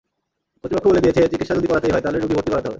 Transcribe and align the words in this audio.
কর্তৃপক্ষ 0.59 0.87
বলে 0.91 1.03
দিয়েছে, 1.03 1.21
চিকিৎসা 1.31 1.53
যদি 1.57 1.67
করাতেই 1.69 1.91
হয়, 1.93 2.03
তাহলে 2.03 2.17
রোগী 2.17 2.35
ভর্তি 2.37 2.49
করাতে 2.51 2.65
হবে। 2.67 2.69